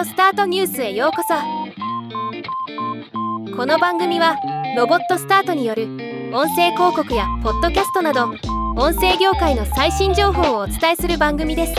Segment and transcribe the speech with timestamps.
[0.00, 1.34] オスタートニュースへようこそ。
[3.54, 4.34] この番組は
[4.74, 5.88] ロボットスタートによる
[6.32, 8.30] 音声広告やポッドキャストなど
[8.78, 11.74] 音声業界の最新情報をお伝えする番組です。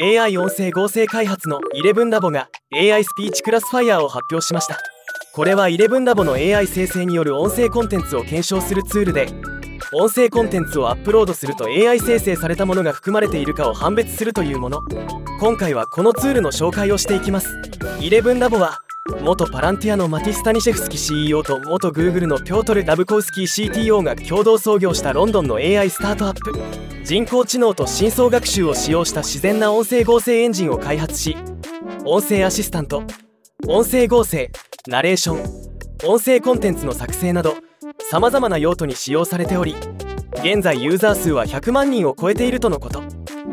[0.00, 4.78] AI 音声合成開発の11ラボが AI スピーチクラスファイヤーを発表しました。
[5.36, 9.28] これは11ラボの AI 生成による音声コンテンツを検証するツールで
[9.92, 14.80] 音声コンテンツをアップロードすると AI 生成されたものが含まれているかを判別するというもの。
[15.38, 17.54] 今回はこのツールの紹介をしていきます。
[18.00, 18.78] 11ラボは
[19.20, 26.58] 元パランティアのマティス・タニシェフスキ CEO と元 Google のピョートル・ラブコウスキー CTO が共同創業したロンドンの AI スタートアップ。
[27.04, 31.36] 人工知能と深層学習を使用した自然な音声合成エンジンを開発し
[32.06, 33.02] 音声アシスタント
[33.68, 34.50] 音声合成
[34.88, 37.54] ナレーション音声コンテンツの作成など
[38.08, 39.74] さまざまな用途に使用されており
[40.34, 43.02] 現在ユーザー数は100万人を超えているとのこと。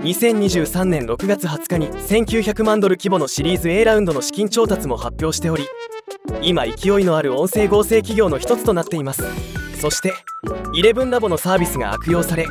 [0.03, 5.65] 2023年6月20日に1900万ドル規模のシリーズ A ラウンドの資金調達も発表しており
[6.41, 9.23] 今勢いのある音声合成企業の一つとなっています。
[9.79, 10.13] そして
[10.75, 12.45] 11ラボのサービスが悪用され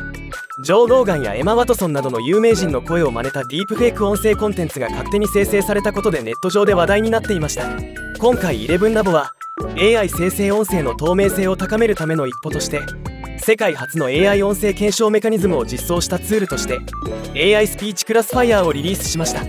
[0.59, 7.71] ジョー・ローガンやエマ・ワトソンなどの有名人の声を真似たディープフェイク音声コンテンツが勝手に生成されたことでネット上で話題になっていました。
[8.19, 9.33] 今回11ラボは
[9.77, 12.81] AI 生成音声の透明性を高めるための一歩として
[13.39, 16.79] 世界初の AI 音声検証メカニズムを実装したツールとして
[17.35, 19.41] AI スピーチクラスファイヤーをリリースしました。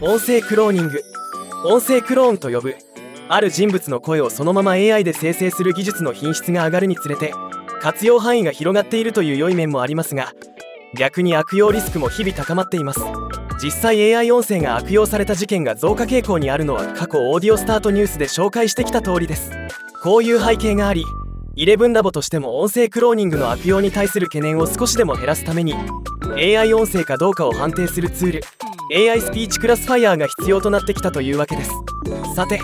[0.00, 1.02] 音声クローニング
[1.64, 2.76] 音声クローンと呼ぶ
[3.28, 7.32] ある人物の声をそのまま AI で生成する技術の品質が上がるにつれて
[7.80, 10.32] 活用範囲が広がっているという良い面もありますが
[10.94, 13.00] 逆に悪用リスクも日々高まっています。
[13.62, 19.52] 実際 AI 音声が悪用された事件が増加傾向にあるのは過去オーディオスタートニュースで紹介してきた通りです。
[20.02, 21.04] こういう背景があり
[21.56, 25.74] 11ラボとしても音声クローニングの悪用に対する懸念を少しでも減らすために
[26.36, 31.70] AI 音声かどうかを判定するツール AI スピーチクラスファイヤーが必要となってきたというわけです。
[32.34, 32.60] さて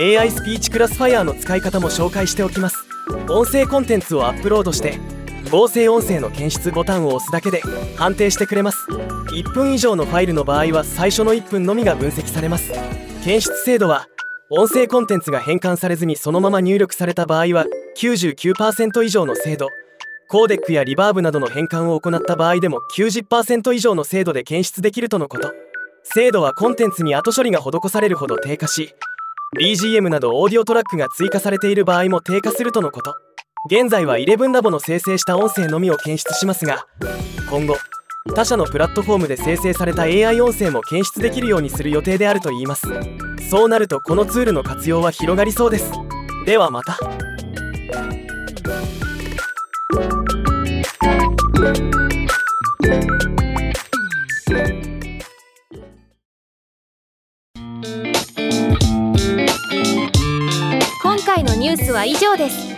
[0.00, 2.86] AI スピーチクラスファイヤーの使い方も紹介しておきます。
[3.28, 4.98] 音声コンテンツをアップロードして
[5.48, 7.62] 合成音声の検出ボタンを押すだけで
[7.96, 8.86] 判定してくれます。
[9.32, 12.72] 1分以上のファイルの場合は最初の1分のみが分析されます。
[13.24, 14.08] 検出精度は
[14.50, 17.66] 音声コンテンツが変換されずにそのまま入力された場合は
[17.96, 19.68] 99%以上の精度。
[20.28, 25.52] コーデックやリバーブなどの変換を行った場合でも90%以上の精度で検出できるとのこと。
[26.02, 28.94] 精度はコンテンツに後処理が施されるほど低下し
[29.60, 33.27] BGM などオーディオトラックが追加されている場合も低下するとのこと。
[33.66, 36.86] 現在は11ラボの生成した音声のみを検出しますが
[37.50, 37.76] 今後
[38.34, 42.86] 他社のプラットフォームで生成された AI 音声も検出できるようにする予定であるといいます。
[43.50, 45.90] そうなるとこのツールの活用は広がりそうです。
[46.44, 46.98] ではまた。
[61.02, 62.77] 今回のニュースは以上です。